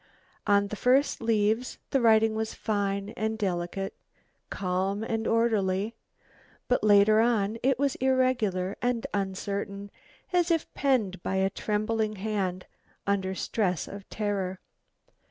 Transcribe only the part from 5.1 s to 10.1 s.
orderly, but later on it was irregular and uncertain,